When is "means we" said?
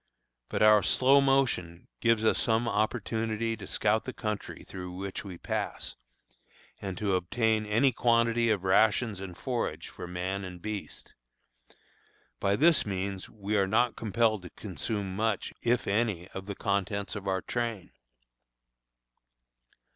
12.83-13.55